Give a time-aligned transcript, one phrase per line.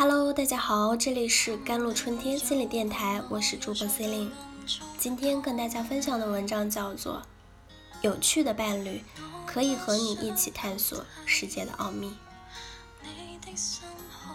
[0.00, 4.30] Hello，大家好，这里是甘露春天心理电台，我是主播 Celine。
[4.96, 7.14] 今天跟大家分享的文章叫做
[8.02, 9.02] 《有趣的伴侣
[9.44, 12.14] 可以和你一起探索世界的奥秘》。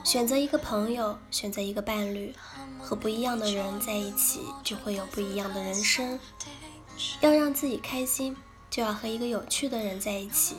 [0.03, 2.35] 选择一个朋友，选择一个伴侣，
[2.81, 6.19] 和不一样的人在一起，就会有不一样的人生。
[7.21, 8.35] 要让自己开心，
[8.69, 10.57] 就要和一个有趣的人在一起。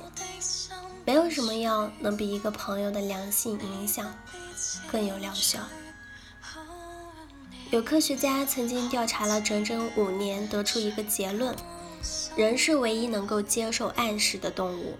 [1.04, 4.14] 没有什么药能比一个朋友的良性影响
[4.90, 5.58] 更有疗效。
[7.70, 11.54] 有科学家曾经调查了整整五年，得出一个结论：
[12.36, 14.96] 人是唯一能够接受暗示的动物。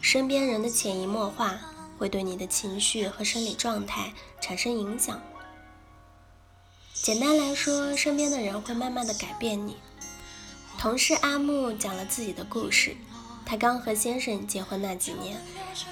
[0.00, 1.58] 身边人的潜移默化
[1.98, 5.20] 会对你的情绪和生理状态产生影响。
[6.92, 9.76] 简单来说，身边的人会慢慢的改变你。
[10.78, 12.96] 同事阿木讲了自己的故事。
[13.46, 15.40] 他刚和先生结婚那几年，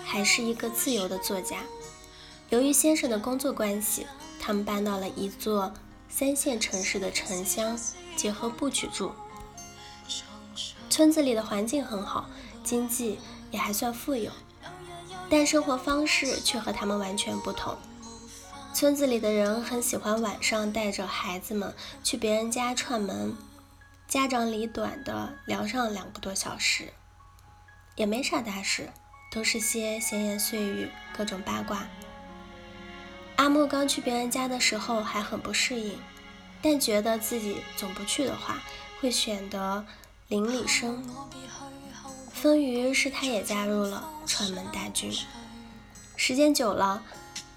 [0.04, 1.60] 还是一个自由的作家。
[2.50, 4.06] 由于先生的工作关系，
[4.40, 5.72] 他们搬到了一座
[6.08, 7.78] 三线城市的城乡
[8.16, 9.12] 结合部去住。
[10.90, 12.28] 村子里的环境很好，
[12.64, 13.20] 经济
[13.52, 14.32] 也还算富有，
[15.30, 17.76] 但生活方式却和他们完全不同。
[18.72, 23.36] 村子里的人很喜欢晚上带着孩子们去别人家串门，
[24.08, 26.92] 家长里短的聊上两个多小时。
[27.96, 28.90] 也没啥大事，
[29.30, 31.86] 都是些闲言碎语，各种八卦。
[33.36, 35.98] 阿木刚去别人家的时候还很不适应，
[36.62, 38.62] 但觉得自己总不去的话，
[39.00, 39.84] 会显得
[40.28, 41.04] 邻里生。
[42.32, 45.12] 风于是他也加入了串门大军。
[46.16, 47.02] 时间久了，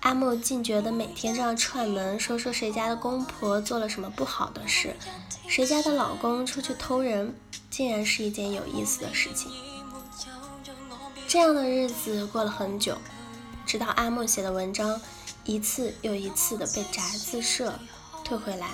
[0.01, 4.95] 阿木竟觉得每天这样串门，说说谁家的公婆做了什么不好的事，
[5.47, 7.35] 谁家的老公出去偷人，
[7.69, 9.51] 竟然是一件有意思的事情。
[11.27, 12.97] 这样的日子过了很久，
[13.65, 15.01] 直到阿木写的文章
[15.43, 17.77] 一次又一次的被杂志社
[18.23, 18.69] 退回来，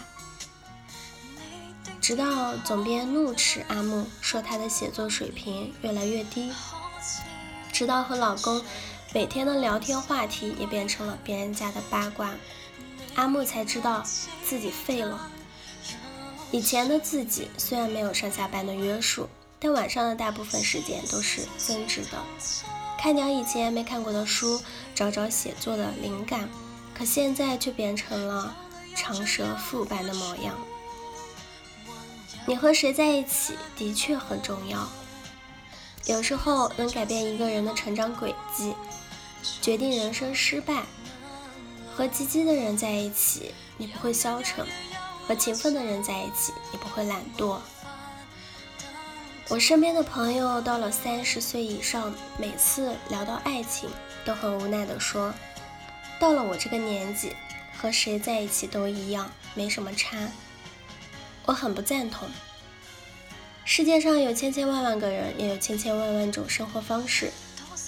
[1.99, 6.53] 直到总编怒斥阿木说他的写作水平越来越低，
[7.71, 8.63] 直到和老公
[9.15, 12.35] 每天的聊天话题也变成了别人家的八卦，
[13.15, 14.03] 阿木才知道
[14.43, 15.27] 自己废了。
[16.51, 19.27] 以前的自己虽然没有上下班的约束。
[19.63, 22.21] 但晚上的大部分时间都是增值的，
[22.99, 24.61] 看点以前没看过的书，
[24.93, 26.49] 找找写作的灵感。
[26.93, 28.53] 可现在却变成了
[28.93, 30.53] 长舌妇般的模样。
[32.45, 34.85] 你和谁在一起的确很重要，
[36.05, 38.75] 有时候能改变一个人的成长轨迹，
[39.61, 40.83] 决定人生失败。
[41.95, 44.65] 和积极的人在一起，你不会消沉；
[45.25, 47.59] 和勤奋的人在一起，你不会懒惰。
[49.49, 53.89] 我身边的朋友到了三十岁以上，每次聊到爱情，
[54.23, 55.33] 都很无奈地说
[56.17, 57.35] ：“到了我这个年纪，
[57.77, 60.17] 和谁在一起都一样，没什么差。”
[61.45, 62.29] 我很不赞同。
[63.65, 67.29] 世界上有千千万万个人，也有千千万万种生活方式，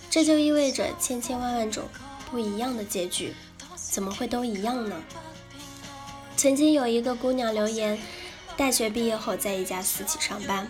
[0.10, 1.86] 这就意味着千千万万种
[2.30, 3.34] 不一样的结局。
[3.76, 5.02] 怎么会都一样呢？
[6.36, 7.98] 曾经有一个姑娘留言：
[8.58, 10.70] 大学毕业后在一家私企上班。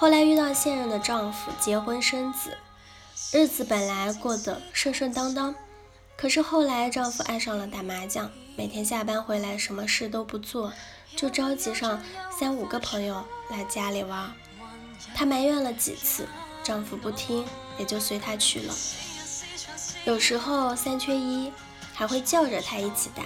[0.00, 2.56] 后来遇到现任的丈夫，结婚生子，
[3.32, 5.54] 日子本来过得顺顺当当。
[6.16, 10.72] 可是后来丈夫爱上了打麻将，每天下班回来什么事都不做，
[11.14, 14.32] 就召集上三五个朋友来家里玩。
[15.14, 16.26] 她埋怨了几次，
[16.64, 17.44] 丈夫不听，
[17.76, 18.74] 也就随她去了。
[20.06, 21.52] 有时候三缺一，
[21.92, 23.22] 还会叫着她一起打。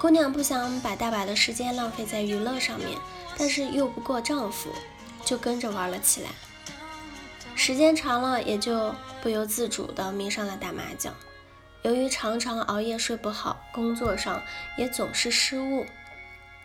[0.00, 2.96] 姑娘不想把大把的时间浪费在娱乐上面，
[3.36, 4.70] 但是又不过丈夫。
[5.28, 6.30] 就跟着玩了起来，
[7.54, 11.14] 时间长了，也就不由自主地迷上了打麻将。
[11.82, 14.42] 由于常常熬夜睡不好，工作上
[14.78, 15.84] 也总是失误，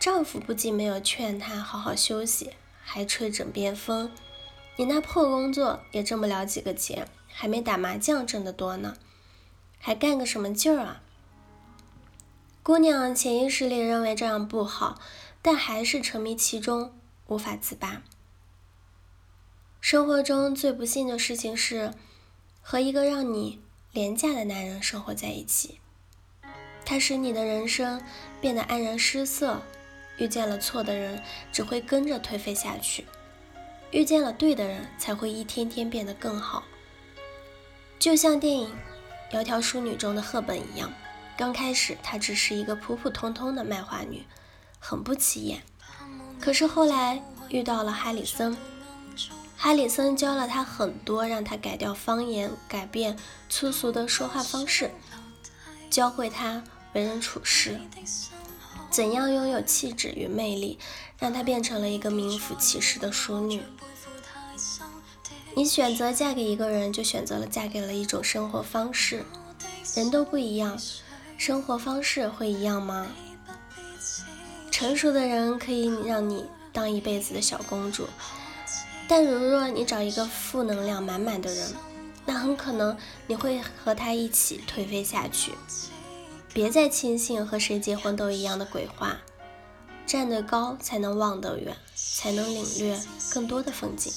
[0.00, 2.52] 丈夫不仅没有劝她好好休息，
[2.82, 4.10] 还吹枕边风
[4.76, 8.96] ：“你那破工作也挣不了几个钱，还没打麻将挣得多呢，
[9.78, 11.02] 还干个什么劲儿啊？”
[12.64, 14.98] 姑娘潜意识里认为这样不好，
[15.42, 16.94] 但还是沉迷其中，
[17.26, 18.00] 无法自拔。
[19.84, 21.92] 生活中最不幸的事情是，
[22.62, 23.60] 和一个让你
[23.92, 25.78] 廉价的男人生活在一起。
[26.86, 28.00] 他使你的人生
[28.40, 29.60] 变得黯然失色，
[30.16, 31.22] 遇见了错的人，
[31.52, 33.02] 只会跟着颓废下去；
[33.90, 36.64] 遇见了对的人，才会一天天变得更好。
[37.98, 38.74] 就像电影
[39.36, 40.90] 《窈窕淑女》中的赫本一样，
[41.36, 44.24] 刚开始她只是一个普普通通的卖花女，
[44.78, 45.62] 很不起眼。
[46.40, 48.56] 可是后来遇到了哈里森。
[49.64, 53.16] 哈里森教了他很多，让他改掉方言，改变
[53.48, 54.90] 粗俗的说话方式。
[55.88, 56.62] 教会她
[56.92, 57.80] 为人处事，
[58.90, 60.78] 怎样拥有气质与魅力，
[61.18, 63.62] 让她变成了一个名副其实的淑女。
[65.56, 69.24] 你选择嫁给一个人，就选择了嫁给了一种生活方式。
[69.94, 70.78] 人都不一样，
[71.38, 73.06] 生活方式会一样吗？
[74.70, 78.06] 成熟的人可以让你当一辈子的小公主，
[79.06, 81.74] 但如若你找一个负能量满满的人，
[82.24, 82.96] 那很可能
[83.26, 85.52] 你会和他一起颓废下去。
[86.52, 89.18] 别再轻信和谁结婚都一样的鬼话，
[90.06, 92.98] 站得高才能望得远，才能领略
[93.30, 94.12] 更多的风景。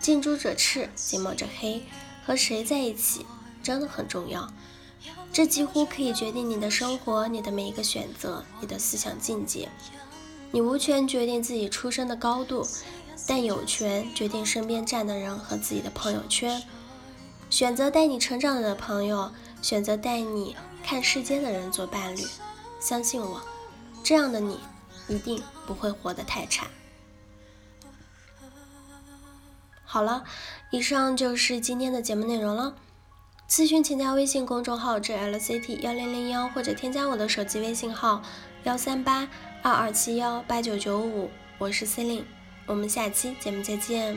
[0.00, 1.82] 近朱者赤，近墨者黑，
[2.26, 3.24] 和谁在一起
[3.62, 4.52] 真的很重要。
[5.32, 9.68] 这几乎可以决定你的生活，你的每一个选择，你的思想境界。
[10.52, 12.66] 你无权决定自己出生的高度，
[13.26, 16.62] 但有权决定身边站的人和自己的朋友圈。
[17.48, 19.32] 选择带你成长的朋友，
[19.62, 22.22] 选择带你看世界的人做伴侣。
[22.80, 23.40] 相信我，
[24.02, 24.60] 这样的你
[25.08, 26.66] 一定不会活得太差。
[29.84, 30.24] 好了，
[30.70, 32.74] 以上就是今天的节目内容了。
[33.52, 38.22] 咨询请加微信公众号 jlct 幺零零幺，或者添加我的手机微信号
[38.64, 39.28] 幺三八
[39.60, 41.28] 二二七幺八九九五，
[41.58, 42.24] 我是 c e l i n e
[42.64, 44.16] 我们下期节目再见。